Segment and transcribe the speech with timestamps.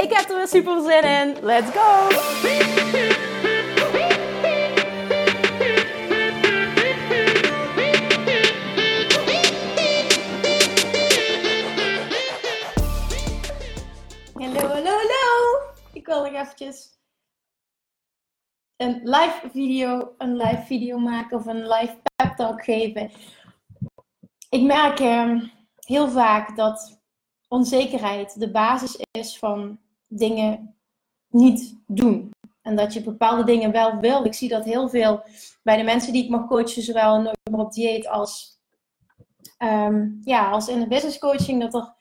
[0.00, 1.44] Ik heb er weer super zin in.
[1.44, 2.08] Let's go!
[14.34, 15.60] Hallo, hallo, hallo!
[15.92, 16.98] Ik wil nog eventjes
[18.76, 23.10] een live video, een live video maken of een live pep talk geven.
[24.48, 25.42] Ik merk uh,
[25.76, 27.00] heel vaak dat
[27.48, 30.76] onzekerheid de basis is van dingen
[31.28, 32.30] niet doen.
[32.62, 34.24] En dat je bepaalde dingen wel wil.
[34.24, 35.22] Ik zie dat heel veel
[35.62, 38.60] bij de mensen die ik mag coachen, zowel op dieet als,
[39.58, 41.94] um, ja, als in de business coaching, dat er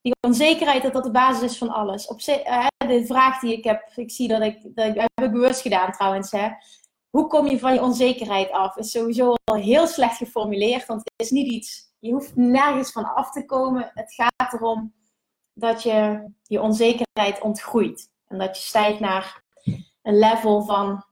[0.00, 2.06] die onzekerheid dat dat de basis is van alles.
[2.06, 5.60] Op, uh, de vraag die ik heb, ik zie dat ik, dat heb ik bewust
[5.60, 6.48] gedaan trouwens, hè.
[7.10, 8.76] Hoe kom je van je onzekerheid af?
[8.76, 13.14] Is sowieso al heel slecht geformuleerd, want het is niet iets, je hoeft nergens van
[13.14, 13.90] af te komen.
[13.94, 14.94] Het gaat erom
[15.58, 18.10] dat je je onzekerheid ontgroeit.
[18.28, 19.42] En dat je stijgt naar
[20.02, 21.04] een level van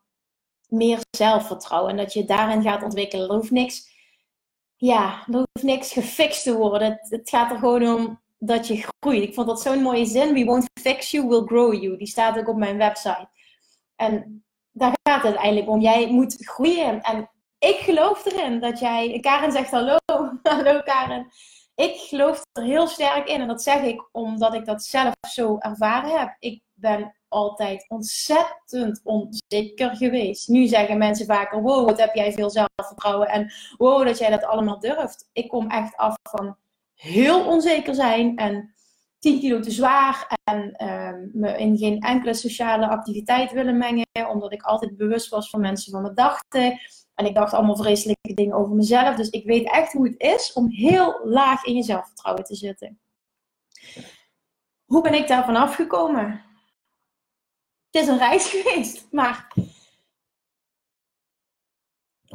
[0.69, 1.91] meer zelfvertrouwen.
[1.91, 3.29] En dat je daarin gaat ontwikkelen.
[3.29, 3.89] Er hoeft niks,
[4.77, 6.91] ja, er hoeft niks gefixt te worden.
[6.91, 9.23] Het, het gaat er gewoon om dat je groeit.
[9.23, 10.35] Ik vond dat zo'n mooie zin.
[10.35, 11.97] We won't fix you, we'll grow you.
[11.97, 13.29] Die staat ook op mijn website.
[13.97, 15.81] En daar gaat het eigenlijk om.
[15.81, 17.01] Jij moet groeien.
[17.01, 19.21] En ik geloof erin dat jij...
[19.21, 19.97] Karen zegt hallo.
[20.43, 21.33] hallo Karen.
[21.75, 23.41] Ik geloof er heel sterk in.
[23.41, 26.37] En dat zeg ik omdat ik dat zelf zo ervaren heb.
[26.39, 30.49] Ik ben altijd ontzettend onzeker geweest.
[30.49, 33.29] Nu zeggen mensen vaker: wow, wat heb jij veel zelfvertrouwen.
[33.29, 35.29] En wow, dat jij dat allemaal durft.
[35.33, 36.57] Ik kom echt af van
[36.95, 38.74] heel onzeker zijn en
[39.25, 44.53] 10 kilo te zwaar en uh, me in geen enkele sociale activiteit willen mengen, omdat
[44.53, 46.81] ik altijd bewust was van mensen van me dachten.
[47.15, 49.17] En ik dacht allemaal vreselijke dingen over mezelf.
[49.17, 53.01] Dus ik weet echt hoe het is om heel laag in je zelfvertrouwen te zitten.
[54.85, 56.45] Hoe ben ik daarvan afgekomen?
[57.91, 59.53] Het is een reis geweest, maar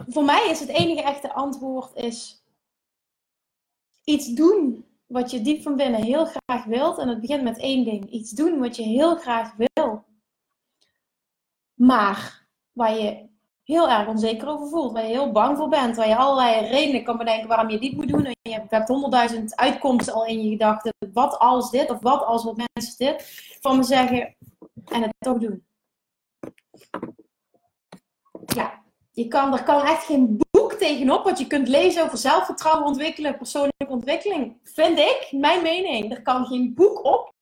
[0.07, 2.43] voor mij is het enige echte antwoord is
[4.03, 6.97] iets doen wat je diep van binnen heel graag wilt.
[6.97, 8.09] En het begint met één ding.
[8.09, 10.05] Iets doen wat je heel graag wil.
[11.73, 13.27] Maar waar je
[13.63, 14.91] heel erg onzeker over voelt.
[14.91, 15.95] Waar je heel bang voor bent.
[15.95, 18.25] Waar je allerlei redenen kan bedenken waarom je dit moet doen.
[18.25, 20.93] En je hebt honderdduizend uitkomsten al in je gedachten.
[21.13, 23.23] Wat als dit of wat als wat mensen dit.
[23.61, 24.35] Van me zeggen
[24.85, 25.65] en het toch doen.
[28.45, 28.83] Ja,
[29.19, 33.37] je kan, er kan echt geen boek tegenop wat je kunt lezen over zelfvertrouwen ontwikkelen,
[33.37, 34.59] persoonlijke ontwikkeling.
[34.63, 36.11] Vind ik, mijn mening.
[36.11, 37.33] Er kan geen boek op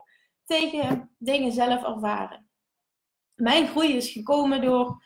[0.46, 2.50] tegen dingen zelf ervaren.
[3.36, 5.04] Mijn groei is gekomen door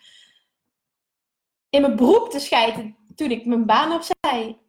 [1.70, 4.60] in mijn broek te scheiden toen ik mijn baan opzij.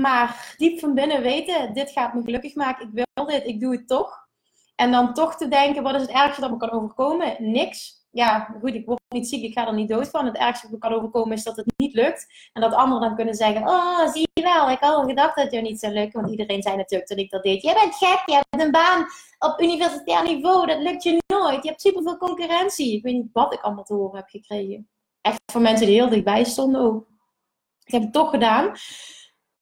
[0.00, 2.86] Maar diep van binnen weten, dit gaat me gelukkig maken.
[2.86, 4.28] Ik wil dit, ik doe het toch.
[4.74, 7.36] En dan toch te denken, wat is het ergste dat me kan overkomen?
[7.38, 10.24] Niks ja, goed, ik word niet ziek, ik ga er niet dood van.
[10.24, 12.48] Het ergste wat me kan overkomen is dat het niet lukt.
[12.52, 15.44] En dat anderen dan kunnen zeggen, oh, zie je wel, ik had al gedacht dat
[15.44, 16.20] het jou niet zou lukken.
[16.20, 17.62] Want iedereen zei natuurlijk dat ik dat deed.
[17.62, 19.06] Jij bent gek, je hebt een baan
[19.38, 21.62] op universitair niveau, dat lukt je nooit.
[21.62, 22.96] Je hebt superveel concurrentie.
[22.96, 24.88] Ik weet niet wat ik allemaal te horen heb gekregen.
[25.20, 27.06] Echt van mensen die heel dichtbij stonden ook.
[27.84, 28.72] Ik heb het toch gedaan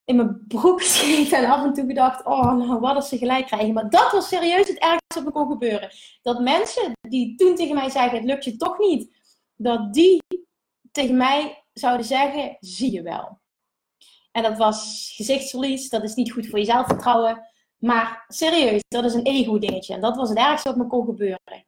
[0.04, 3.46] in mijn broek geschreven en af en toe gedacht, oh, nou, wat als ze gelijk
[3.46, 3.72] krijgen.
[3.72, 5.90] Maar dat was serieus het ergste wat me kon gebeuren.
[6.22, 9.16] Dat mensen die toen tegen mij zeggen, het lukt je toch niet,
[9.56, 10.22] dat die
[10.92, 13.40] tegen mij zouden zeggen, zie je wel.
[14.32, 17.46] En dat was gezichtsverlies, dat is niet goed voor je zelfvertrouwen.
[17.78, 19.94] Maar serieus, dat is een ego-dingetje.
[19.94, 21.66] En dat was het ergste wat me kon gebeuren.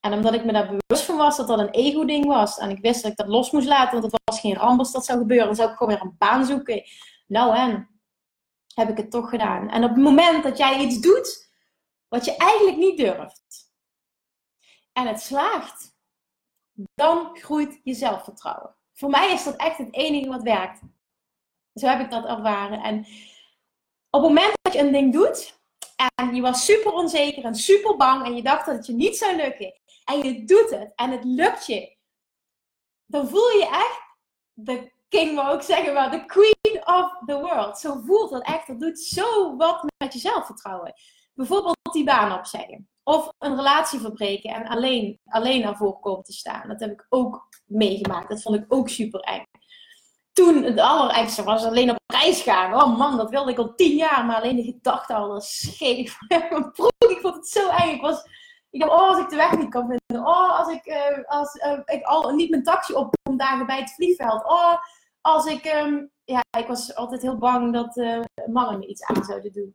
[0.00, 2.58] En omdat ik me daar bewust van was dat dat een ego-ding was.
[2.58, 5.04] En ik wist dat ik dat los moest laten, want het was geen ramp dat
[5.04, 5.46] zou gebeuren.
[5.46, 6.82] Dan zou ik gewoon weer een baan zoeken.
[7.30, 8.00] Nou en,
[8.74, 9.68] heb ik het toch gedaan.
[9.68, 11.50] En op het moment dat jij iets doet
[12.08, 13.72] wat je eigenlijk niet durft.
[14.92, 15.98] En het slaagt.
[16.94, 18.76] Dan groeit je zelfvertrouwen.
[18.92, 20.80] Voor mij is dat echt het enige wat werkt.
[21.74, 22.82] Zo heb ik dat ervaren.
[22.82, 22.98] En
[24.10, 25.58] op het moment dat je een ding doet
[26.14, 29.16] en je was super onzeker en super bang en je dacht dat het je niet
[29.16, 31.96] zou lukken en je doet het en het lukt je,
[33.06, 34.00] dan voel je echt
[34.52, 37.78] de king, wou ik zeggen, maar de queen of the world.
[37.78, 38.66] Zo voelt dat echt.
[38.66, 40.92] Dat doet zo wat met je zelfvertrouwen.
[41.34, 42.88] Bijvoorbeeld die baan opzeggen.
[43.02, 46.68] Of een relatie verbreken en alleen, alleen ervoor komen te staan.
[46.68, 48.28] Dat heb ik ook meegemaakt.
[48.28, 49.42] Dat vond ik ook super eng.
[50.32, 52.74] Toen, het allerengste was alleen op reis gaan.
[52.74, 54.24] Oh man, dat wilde ik al tien jaar.
[54.24, 56.16] Maar alleen de gedachte al, dat scheef.
[57.08, 57.94] ik vond het zo eng.
[57.94, 58.22] Ik was...
[58.70, 60.26] Ik dacht, oh, als ik de weg niet kan vinden.
[60.26, 63.94] Oh, als ik, uh, als, uh, ik al niet mijn taxi opkom dagen bij het
[63.94, 64.44] vliegveld.
[64.44, 64.74] Oh,
[65.20, 65.64] als ik...
[65.64, 69.74] Um, ja, ik was altijd heel bang dat uh, mannen me iets aan zouden doen.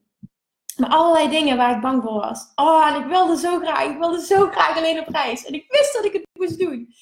[0.77, 2.51] Maar allerlei dingen waar ik bang voor was.
[2.55, 5.45] Oh, en ik wilde zo graag, ik wilde zo graag alleen op reis.
[5.45, 6.93] En ik wist dat ik het moest doen.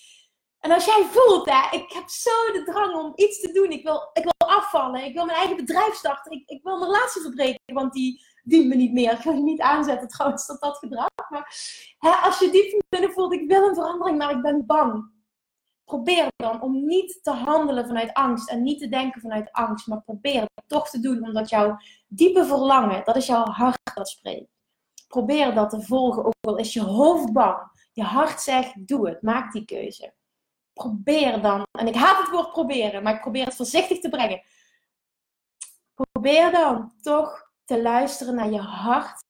[0.60, 3.72] En als jij voelt, hè, ik heb zo de drang om iets te doen.
[3.72, 5.06] Ik wil, ik wil afvallen.
[5.06, 6.32] Ik wil mijn eigen bedrijf starten.
[6.32, 9.12] Ik, ik wil mijn relatie verbreken, want die dient me niet meer.
[9.12, 11.08] Ik ga die niet aanzetten trouwens tot dat gedrag.
[11.30, 11.56] Maar
[11.98, 15.12] hè, als je diep binnen voelt, ik wil een verandering, maar ik ben bang.
[15.94, 19.88] Probeer dan om niet te handelen vanuit angst en niet te denken vanuit angst.
[19.88, 24.10] Maar probeer het toch te doen, omdat jouw diepe verlangen, dat is jouw hart dat
[24.10, 24.50] spreekt.
[25.08, 27.58] Probeer dat te volgen, ook al is je hoofd bang.
[27.92, 30.14] Je hart zegt, doe het, maak die keuze
[30.74, 34.42] probeer dan, en ik haat het woord proberen, maar ik probeer het voorzichtig te brengen.
[36.12, 39.24] Probeer dan toch te luisteren naar je hart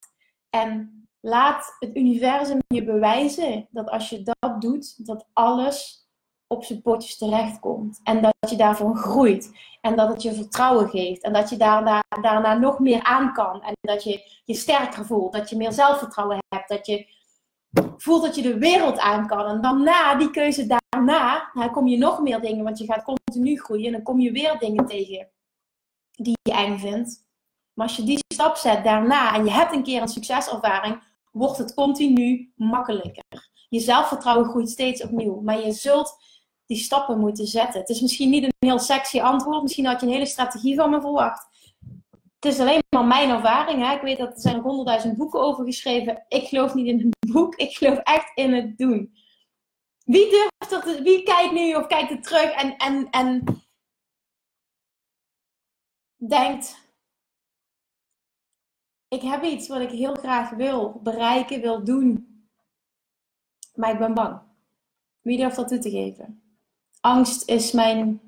[0.49, 6.02] en laat het universum je bewijzen dat als je dat doet, dat alles
[6.47, 7.99] op zijn potjes terechtkomt.
[8.03, 9.51] En dat je daarvan groeit.
[9.81, 11.23] En dat het je vertrouwen geeft.
[11.23, 13.63] En dat je daarna, daarna nog meer aan kan.
[13.63, 15.33] En dat je je sterker voelt.
[15.33, 16.69] Dat je meer zelfvertrouwen hebt.
[16.69, 17.07] Dat je
[17.97, 19.45] voelt dat je de wereld aan kan.
[19.45, 23.59] En dan na die keuze daarna, kom je nog meer dingen, want je gaat continu
[23.59, 23.85] groeien.
[23.85, 25.27] En dan kom je weer dingen tegen
[26.11, 27.25] die je eng vindt.
[27.73, 31.01] Maar als je die stap zet daarna en je hebt een keer een succeservaring,
[31.31, 33.49] wordt het continu makkelijker.
[33.69, 35.41] Je zelfvertrouwen groeit steeds opnieuw.
[35.41, 36.17] Maar je zult
[36.73, 37.79] die stappen moeten zetten.
[37.79, 39.61] Het is misschien niet een heel sexy antwoord.
[39.61, 41.51] Misschien had je een hele strategie van me verwacht
[42.43, 43.85] het is alleen maar mijn ervaring.
[43.85, 43.95] Hè?
[43.95, 46.25] Ik weet dat er zijn honderdduizend boeken over geschreven.
[46.27, 47.55] Ik geloof niet in een boek.
[47.55, 49.13] Ik geloof echt in het doen.
[50.05, 50.99] Wie durft dat?
[50.99, 53.43] Wie kijkt nu of kijkt er terug en, en, en
[56.15, 56.91] denkt:
[59.07, 62.27] Ik heb iets wat ik heel graag wil bereiken, wil doen.
[63.75, 64.41] Maar ik ben bang.
[65.21, 66.42] Wie durft dat toe te geven?
[67.05, 68.21] Angst is mijn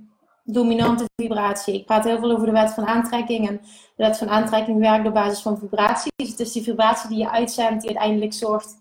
[0.44, 1.74] dominante vibratie.
[1.74, 3.48] Ik praat heel veel over de wet van aantrekking.
[3.48, 3.62] En
[3.96, 6.12] de wet van aantrekking werkt op basis van vibratie.
[6.16, 8.78] Dus het is die vibratie die je uitzendt die uiteindelijk zorgt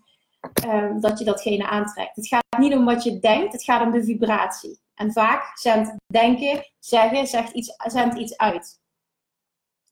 [0.65, 2.15] um, dat je datgene aantrekt.
[2.15, 4.79] Het gaat niet om wat je denkt, het gaat om de vibratie.
[4.95, 8.79] En vaak zendt denken, zeggen, zegt iets, zendt iets uit.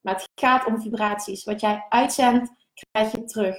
[0.01, 1.43] Maar het gaat om vibraties.
[1.43, 2.51] Wat jij uitzendt,
[2.91, 3.55] krijg je terug.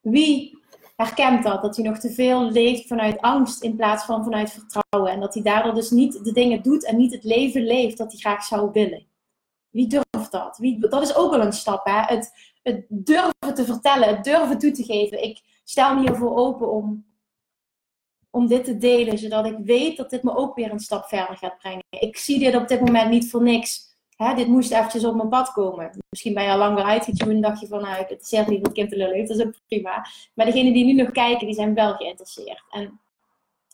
[0.00, 0.58] Wie
[1.06, 1.62] herkent dat.
[1.62, 5.12] Dat hij nog te veel leeft vanuit angst in plaats van vanuit vertrouwen.
[5.12, 8.12] En dat hij daardoor dus niet de dingen doet en niet het leven leeft dat
[8.12, 9.06] hij graag zou willen.
[9.70, 10.58] Wie durft dat?
[10.58, 11.86] Wie, dat is ook wel een stap.
[11.86, 12.00] Hè?
[12.00, 15.22] Het, het durven te vertellen, het durven toe te geven.
[15.22, 17.06] Ik stel me hiervoor open om,
[18.30, 21.36] om dit te delen, zodat ik weet dat dit me ook weer een stap verder
[21.36, 21.84] gaat brengen.
[21.90, 23.87] Ik zie dit op dit moment niet voor niks
[24.18, 25.90] hè, dit moest eventjes op mijn pad komen.
[26.08, 28.46] Misschien ben je al lang weer uitgetuned en dacht je van, nou, het is niet
[28.46, 30.06] niet het kind te lullen dat is ook prima.
[30.34, 32.62] Maar degenen die nu nog kijken, die zijn wel geïnteresseerd.
[32.70, 33.00] En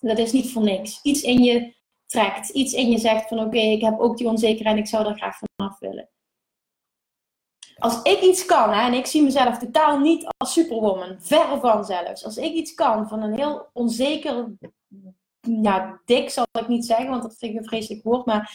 [0.01, 1.03] dat is niet voor niks.
[1.03, 1.75] Iets in je
[2.07, 5.05] trekt, iets in je zegt van, oké, ik heb ook die onzekerheid en ik zou
[5.05, 6.09] daar graag vanaf willen.
[7.79, 11.85] Als ik iets kan, hè, en ik zie mezelf totaal niet als superwoman, verre van
[11.85, 12.25] zelfs.
[12.25, 14.53] Als ik iets kan van een heel onzeker,
[15.41, 18.53] ja, dik zal ik niet zeggen, want dat vind ik een vreselijk woord, maar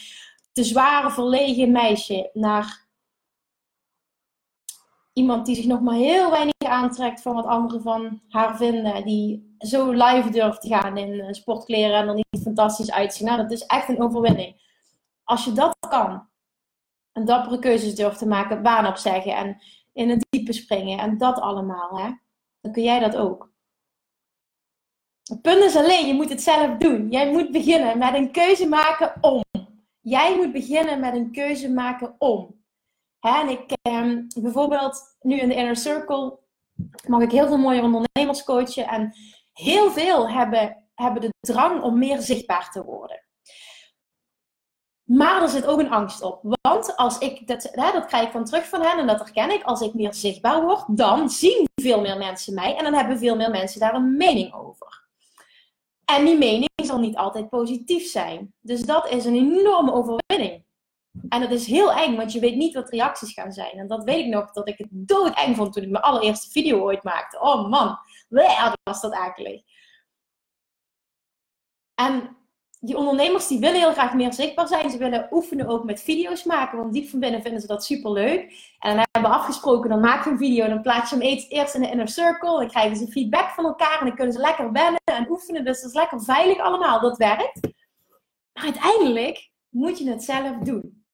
[0.60, 2.88] te zware, verlegen meisje naar
[5.12, 9.04] iemand die zich nog maar heel weinig aantrekt van wat anderen van haar vinden.
[9.04, 13.26] Die zo live durft te gaan in eh, sportkleren en er niet fantastisch uitzien.
[13.26, 14.78] Nou, dat is echt een overwinning.
[15.24, 16.28] Als je dat kan,
[17.12, 19.62] en dappere keuzes durft te maken, baan opzeggen en
[19.92, 22.10] in het diepe springen en dat allemaal, hè,
[22.60, 23.52] dan kun jij dat ook.
[25.22, 27.10] Het punt is alleen, je moet het zelf doen.
[27.10, 29.42] Jij moet beginnen met een keuze maken om.
[30.00, 32.62] Jij moet beginnen met een keuze maken om.
[33.18, 36.38] Hè, en ik, eh, bijvoorbeeld nu in de Inner Circle,
[37.06, 38.88] mag ik heel veel mooie ondernemers coachen.
[38.88, 39.14] En
[39.52, 43.24] heel veel hebben, hebben de drang om meer zichtbaar te worden.
[45.04, 46.40] Maar er zit ook een angst op.
[46.62, 49.50] Want als ik, dat, hè, dat krijg ik dan terug van hen en dat herken
[49.50, 49.62] ik.
[49.62, 52.76] Als ik meer zichtbaar word, dan zien veel meer mensen mij.
[52.76, 55.08] En dan hebben veel meer mensen daar een mening over.
[56.04, 58.54] En die mening zal niet altijd positief zijn.
[58.60, 60.64] Dus dat is een enorme overwinning.
[61.28, 63.78] En dat is heel eng, want je weet niet wat reacties gaan zijn.
[63.78, 66.80] En dat weet ik nog, dat ik het doodeng vond toen ik mijn allereerste video
[66.80, 67.40] ooit maakte.
[67.40, 69.62] Oh man, wat was dat eigenlijk.
[71.94, 72.36] En
[72.80, 74.90] die ondernemers die willen heel graag meer zichtbaar zijn.
[74.90, 78.12] Ze willen oefenen ook met video's maken, want diep van binnen vinden ze dat super
[78.12, 78.40] leuk.
[78.78, 81.74] En dan hebben we afgesproken, dan maak je een video, dan plaats je hem eerst
[81.74, 82.58] in de inner circle.
[82.58, 85.64] Dan krijgen ze feedback van elkaar en dan kunnen ze lekker wennen en oefenen.
[85.64, 87.60] Dus dat is lekker veilig allemaal, dat werkt.
[88.52, 91.04] Maar uiteindelijk moet je het zelf doen.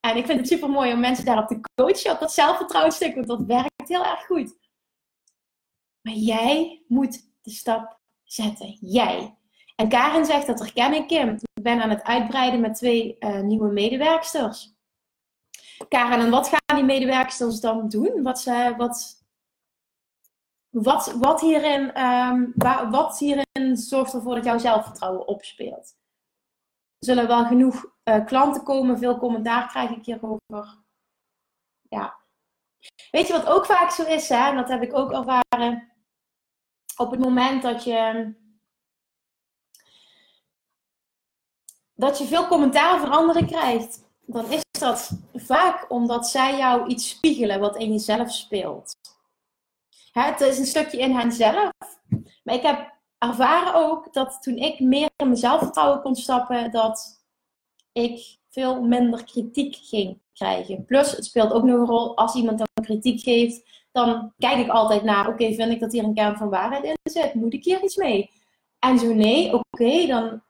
[0.00, 3.26] En ik vind het super mooi om mensen daarop te coachen, op dat zelfvertrouwenstuk, want
[3.26, 4.56] dat werkt heel erg goed.
[6.00, 8.76] Maar jij moet de stap zetten.
[8.80, 9.34] Jij.
[9.80, 11.28] En Karen zegt, dat herken ik Kim.
[11.28, 14.74] Ik ben aan het uitbreiden met twee uh, nieuwe medewerksters.
[15.88, 18.22] Karen, en wat gaan die medewerksters dan doen?
[18.22, 19.24] Wat, ze, wat,
[20.68, 22.52] wat, wat, hierin, um,
[22.90, 25.96] wat hierin zorgt ervoor dat jouw zelfvertrouwen opspeelt?
[26.98, 30.78] Er zullen wel genoeg uh, klanten komen, veel commentaar krijg ik hierover.
[31.88, 32.18] Ja.
[33.10, 34.48] Weet je wat ook vaak zo is, hè?
[34.48, 35.92] en dat heb ik ook ervaren.
[36.96, 38.38] Op het moment dat je
[42.00, 47.08] dat je veel commentaar van anderen krijgt, dan is dat vaak omdat zij jou iets
[47.08, 48.96] spiegelen wat in jezelf speelt.
[50.12, 51.70] het is een stukje in henzelf.
[52.42, 57.24] Maar ik heb ervaren ook dat toen ik meer in mijn zelfvertrouwen kon stappen, dat
[57.92, 60.84] ik veel minder kritiek ging krijgen.
[60.84, 64.70] Plus, het speelt ook nog een rol als iemand dan kritiek geeft, dan kijk ik
[64.70, 67.34] altijd naar, oké, vind ik dat hier een kern van waarheid in zit?
[67.34, 68.30] Moet ik hier iets mee?
[68.78, 70.42] En zo nee, oké, dan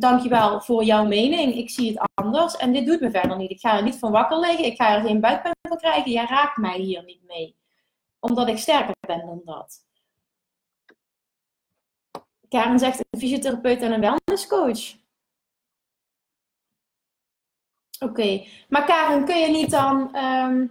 [0.00, 1.54] dankjewel voor jouw mening.
[1.54, 3.50] Ik zie het anders en dit doet me verder niet.
[3.50, 4.64] Ik ga er niet van wakker liggen.
[4.64, 6.10] Ik ga er geen buikpijn van krijgen.
[6.10, 7.56] Jij raakt mij hier niet mee.
[8.18, 9.84] Omdat ik sterker ben dan dat.
[12.48, 14.94] Karen zegt een fysiotherapeut en een wellnesscoach.
[17.98, 20.66] Oké, maar Karen, kun je niet dan ehm,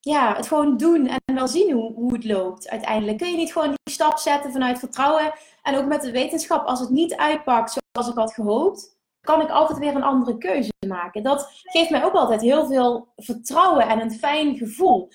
[0.00, 3.18] ja, het gewoon doen en wel zien hoe, hoe het loopt uiteindelijk.
[3.18, 6.80] Kun je niet gewoon die stap zetten vanuit vertrouwen en ook met de wetenschap, als
[6.80, 11.22] het niet uitpakt zoals ik had gehoopt, kan ik altijd weer een andere keuze maken.
[11.22, 15.10] Dat geeft mij ook altijd heel veel vertrouwen en een fijn gevoel.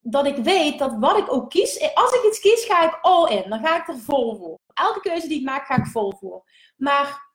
[0.00, 3.30] Dat ik weet dat wat ik ook kies, als ik iets kies, ga ik all
[3.30, 3.50] in.
[3.50, 4.58] Dan ga ik er vol voor.
[4.74, 6.42] Elke keuze die ik maak, ga ik vol voor.
[6.76, 7.27] Maar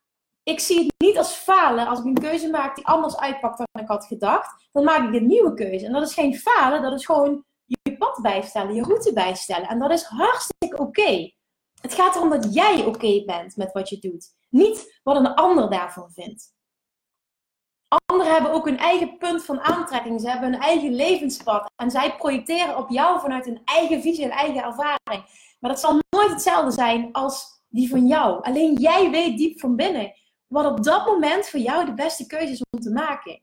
[0.44, 3.82] ik zie het niet als falen als ik een keuze maak die anders uitpakt dan
[3.82, 4.68] ik had gedacht.
[4.72, 5.86] Dan maak ik een nieuwe keuze.
[5.86, 9.68] En dat is geen falen, dat is gewoon je pad bijstellen, je route bijstellen.
[9.68, 11.32] En dat is hartstikke oké.
[11.80, 14.26] Het gaat erom dat jij oké bent met wat je doet.
[14.50, 16.52] Niet wat een ander daarvan vindt.
[18.06, 20.20] Anderen hebben ook hun eigen punt van aantrekking.
[20.20, 21.70] Ze hebben hun eigen levenspad.
[21.76, 25.54] En zij projecteren op jou vanuit hun eigen visie en eigen ervaring.
[25.60, 28.42] Maar dat zal nooit hetzelfde zijn als die van jou.
[28.42, 30.12] Alleen jij weet diep van binnen
[30.54, 33.42] wat op dat moment voor jou de beste keuze is om te maken.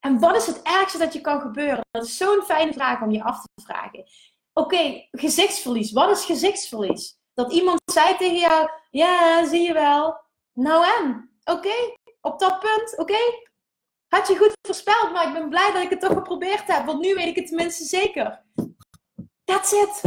[0.00, 1.80] En wat is het ergste dat je kan gebeuren?
[1.90, 4.04] Dat is zo'n fijne vraag om je af te vragen.
[4.52, 5.92] Oké, gezichtsverlies.
[5.92, 7.18] Wat is gezichtsverlies?
[7.34, 10.20] Dat iemand zei tegen jou: Ja, zie je wel.
[10.52, 11.30] Nou en?
[11.44, 11.74] Oké,
[12.20, 13.18] op dat punt, oké.
[14.08, 16.86] Had je goed voorspeld, maar ik ben blij dat ik het toch geprobeerd heb.
[16.86, 18.44] Want nu weet ik het tenminste zeker.
[19.44, 20.02] That's it.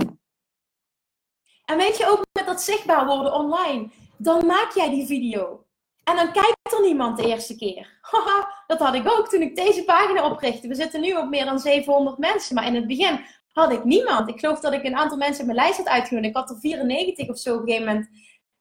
[1.65, 3.89] En weet je ook met dat zichtbaar worden online.
[4.17, 5.67] Dan maak jij die video.
[6.10, 8.00] En dan kijkt er niemand de eerste keer.
[8.68, 10.68] Dat had ik ook toen ik deze pagina oprichtte.
[10.68, 12.56] We zitten nu op meer dan 700 mensen.
[12.56, 14.30] Maar in het begin had ik niemand.
[14.30, 16.30] Ik geloof dat ik een aantal mensen op mijn lijst had uitgenodigd.
[16.30, 18.10] Ik had er 94 of zo op een gegeven moment.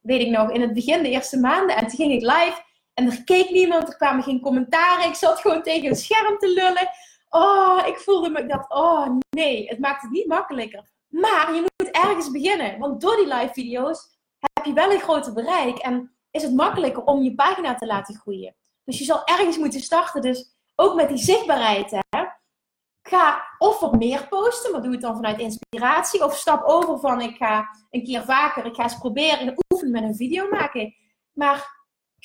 [0.00, 1.76] Weet ik nog, in het begin, de eerste maanden.
[1.76, 2.62] En toen ging ik live.
[2.94, 3.88] En er keek niemand.
[3.88, 5.08] Er kwamen geen commentaren.
[5.08, 6.90] Ik zat gewoon tegen een scherm te lullen.
[7.28, 8.46] Oh, ik voelde me.
[8.46, 10.88] Dacht, oh nee, het maakt het niet makkelijker.
[11.08, 12.78] Maar je moet ergens beginnen.
[12.78, 14.18] Want door die live video's
[14.52, 15.78] heb je wel een groter bereik.
[15.78, 18.54] En is het makkelijker om je pagina te laten groeien.
[18.84, 20.22] Dus je zal ergens moeten starten.
[20.22, 21.90] Dus ook met die zichtbaarheid.
[21.90, 22.24] Hè,
[23.02, 26.24] ga of wat meer posten, maar doe het dan vanuit inspiratie.
[26.24, 30.02] Of stap over van ik ga een keer vaker, ik ga eens proberen oefenen met
[30.02, 30.94] een video maken.
[31.32, 31.76] Maar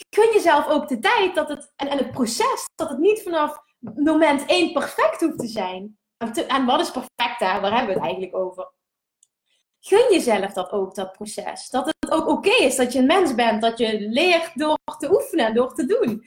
[0.09, 3.57] gun jezelf ook de tijd dat het, en, en het proces, dat het niet vanaf
[3.79, 5.97] moment één perfect hoeft te zijn.
[6.17, 7.61] En, en wat is perfect daar?
[7.61, 8.71] Waar hebben we het eigenlijk over?
[9.85, 11.69] Gun jezelf dat ook, dat proces.
[11.69, 15.11] Dat het ook oké is dat je een mens bent, dat je leert door te
[15.11, 16.23] oefenen en door te doen.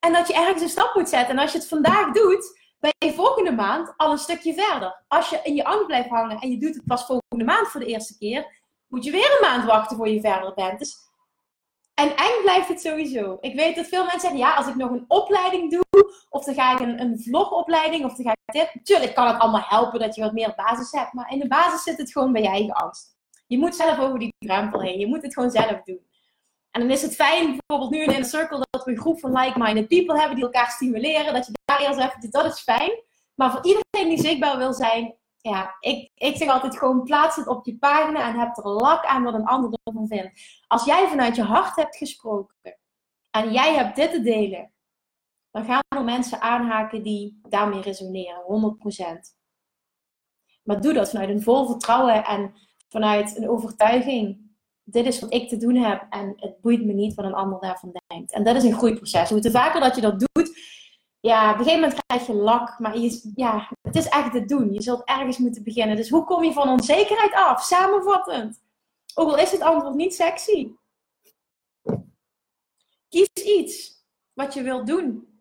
[0.00, 1.34] En dat je ergens een stap moet zetten.
[1.36, 5.04] En als je het vandaag doet, ben je volgende maand al een stukje verder.
[5.08, 7.80] Als je in je angst blijft hangen en je doet het pas volgende maand voor
[7.80, 10.78] de eerste keer, moet je weer een maand wachten voor je verder bent.
[10.78, 10.96] Dus
[11.94, 13.38] en eng blijft het sowieso.
[13.40, 16.54] Ik weet dat veel mensen zeggen, ja, als ik nog een opleiding doe, of dan
[16.54, 18.70] ga ik een, een vlogopleiding, of dan ga dit.
[18.82, 21.82] Tuurlijk kan het allemaal helpen dat je wat meer basis hebt, maar in de basis
[21.82, 23.16] zit het gewoon bij je eigen angst.
[23.46, 24.98] Je moet zelf over die drempel heen.
[24.98, 26.06] Je moet het gewoon zelf doen.
[26.70, 29.32] En dan is het fijn, bijvoorbeeld nu in een circle, dat we een groep van
[29.32, 31.34] like-minded people hebben die elkaar stimuleren.
[31.34, 33.02] Dat je daar eerst even, dat is fijn.
[33.34, 37.46] Maar voor iedereen die zichtbaar wil zijn, ja, ik, ik zeg altijd gewoon plaats het
[37.46, 40.62] op je pagina en heb er lak aan wat een ander ervan vindt.
[40.66, 42.78] Als jij vanuit je hart hebt gesproken
[43.30, 44.72] en jij hebt dit te delen,
[45.56, 49.34] dan gaan er mensen aanhaken die daarmee resoneren, 100%.
[50.62, 52.54] Maar doe dat vanuit een vol vertrouwen en
[52.88, 54.50] vanuit een overtuiging.
[54.82, 57.60] Dit is wat ik te doen heb en het boeit me niet wat een ander
[57.60, 58.32] daarvan denkt.
[58.32, 59.30] En dat is een groeiproces.
[59.30, 60.58] Hoe te vaker dat je dat doet,
[61.20, 64.44] ja, op een gegeven moment krijg je lak, maar je, ja, het is echt te
[64.44, 64.72] doen.
[64.72, 65.96] Je zult ergens moeten beginnen.
[65.96, 67.62] Dus hoe kom je van onzekerheid af?
[67.62, 68.62] Samenvattend.
[69.14, 70.70] Ook al is het antwoord niet sexy.
[73.08, 75.34] Kies iets wat je wilt doen.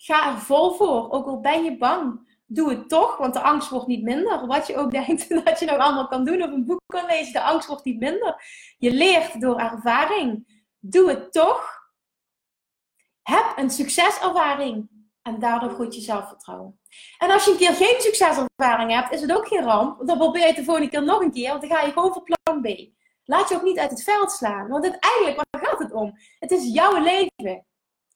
[0.00, 2.26] Ga er vol voor, ook al ben je bang.
[2.46, 4.46] Doe het toch, want de angst wordt niet minder.
[4.46, 7.32] Wat je ook denkt dat je nog allemaal kan doen of een boek kan lezen,
[7.32, 8.42] de angst wordt niet minder.
[8.78, 10.56] Je leert door ervaring.
[10.78, 11.76] Doe het toch.
[13.22, 14.88] Heb een succeservaring.
[15.22, 16.80] En daardoor groeit je zelfvertrouwen.
[17.18, 20.06] En als je een keer geen succeservaring hebt, is het ook geen ramp.
[20.06, 22.12] Dan probeer je het de volgende keer nog een keer, want dan ga je gewoon
[22.12, 22.66] voor plan B.
[23.24, 24.68] Laat je ook niet uit het veld slaan.
[24.68, 26.18] Want uiteindelijk, waar gaat het om?
[26.38, 27.66] Het is jouw leven.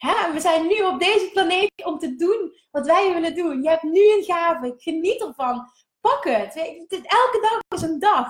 [0.02, 0.32] Hè?
[0.32, 3.62] We zijn nu op deze planeet om te doen wat wij willen doen.
[3.62, 4.75] Je hebt nu een gave.
[4.76, 5.71] Geniet ervan.
[6.00, 6.56] Pak het.
[6.88, 8.28] Elke dag is een dag.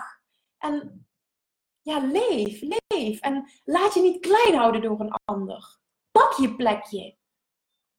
[0.58, 1.06] En
[1.82, 3.20] ja, leef, leef.
[3.20, 5.78] En laat je niet klein houden door een ander.
[6.10, 7.16] Pak je plekje.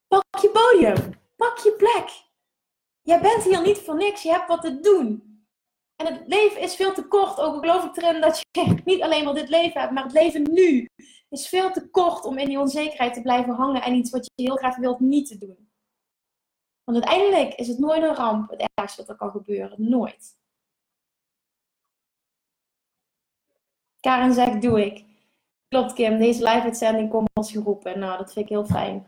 [0.07, 1.21] Pak je podium.
[1.35, 2.09] Pak je plek.
[3.01, 4.21] Jij bent hier niet voor niks.
[4.21, 5.32] Je hebt wat te doen.
[6.03, 7.39] En het leven is veel te kort.
[7.39, 10.53] Ook geloof ik erin dat je niet alleen maar dit leven hebt, maar het leven
[10.53, 10.89] nu
[11.29, 14.43] is veel te kort om in die onzekerheid te blijven hangen en iets wat je
[14.43, 15.71] heel graag wilt niet te doen.
[16.83, 19.89] Want uiteindelijk is het nooit een ramp, het ergste wat er kan gebeuren.
[19.89, 20.37] Nooit.
[23.99, 25.05] Karen zegt, doe ik.
[25.67, 27.99] Klopt Kim, deze live-uitzending komt als geroepen.
[27.99, 29.07] Nou, dat vind ik heel fijn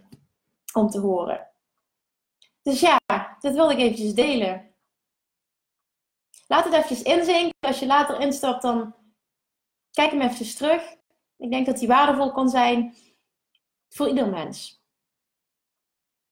[0.74, 1.48] om te horen.
[2.62, 3.00] Dus ja,
[3.40, 4.75] dit wilde ik eventjes delen.
[6.48, 7.54] Laat het eventjes inzinken.
[7.60, 8.96] Als je later instapt, dan
[9.92, 10.96] kijk hem eventjes terug.
[11.38, 12.96] Ik denk dat die waardevol kan zijn
[13.90, 14.84] voor ieder mens.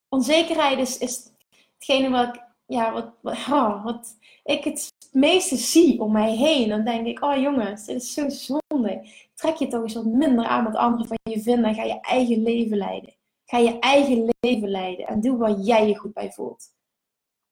[0.10, 1.32] Onzekerheid is, is
[1.74, 3.14] hetgene wat, ja, wat,
[3.50, 6.70] oh, wat ik het meeste zie om mij heen.
[6.70, 9.10] Dan denk ik, oh jongens, dit is zo zonde.
[9.34, 12.00] Trek je toch eens wat minder aan wat anderen van je vinden en ga je
[12.00, 13.16] eigen leven leiden.
[13.46, 16.72] Ga je eigen leven leiden en doe waar jij je goed bij voelt.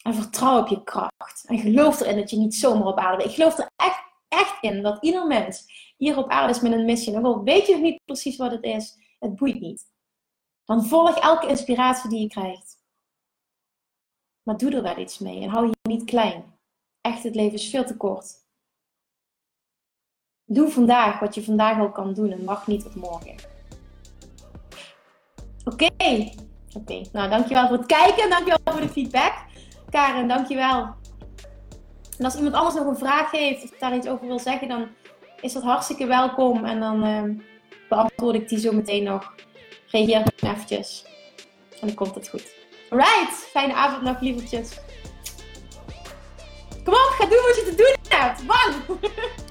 [0.03, 1.45] En vertrouw op je kracht.
[1.45, 3.29] En geloof erin dat je niet zomaar op aarde bent.
[3.29, 5.65] Ik geloof er echt, echt in dat ieder mens
[5.97, 7.17] hier op aarde is met een missie.
[7.17, 9.89] Al weet je nog niet precies wat het is, het boeit niet.
[10.65, 12.79] Dan volg elke inspiratie die je krijgt.
[14.43, 16.59] Maar doe er wel iets mee en hou je niet klein.
[17.01, 18.39] Echt, het leven is veel te kort.
[20.45, 23.35] Doe vandaag wat je vandaag al kan doen en wacht niet tot morgen.
[25.65, 25.89] Oké.
[26.73, 28.29] Oké, nou dankjewel voor het kijken.
[28.29, 29.33] Dankjewel voor de feedback.
[29.91, 30.95] Karen, dankjewel.
[32.17, 34.87] En als iemand anders nog een vraag heeft of daar iets over wil zeggen, dan
[35.41, 36.65] is dat hartstikke welkom.
[36.65, 37.23] En dan uh,
[37.89, 39.33] beantwoord ik die zo meteen nog.
[39.87, 41.05] Reageer eventjes.
[41.79, 42.55] En dan komt het goed.
[42.89, 44.79] Alright, fijne avond nog, lievertjes.
[46.83, 48.45] Kom op, ga doen wat je te doen hebt.
[48.45, 48.99] Bang!